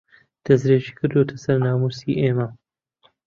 دەستدرێژی 0.45 0.95
کردووەتە 0.97 1.35
سەر 1.43 1.57
ناموسی 1.65 2.19
ئێمە 2.21 2.47